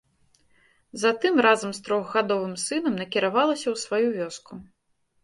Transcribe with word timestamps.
Затым 1.01 1.33
разам 1.45 1.71
з 1.79 1.83
трохгадовым 1.87 2.55
сынам 2.63 2.97
накіравалася 3.03 3.63
ў 3.63 3.75
сваю 3.83 4.07
вёску. 4.17 4.53